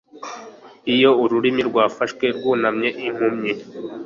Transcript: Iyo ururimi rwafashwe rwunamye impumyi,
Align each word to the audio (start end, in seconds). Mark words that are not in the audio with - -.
Iyo 0.93 1.09
ururimi 1.23 1.61
rwafashwe 1.69 2.25
rwunamye 2.37 2.89
impumyi, 3.07 3.51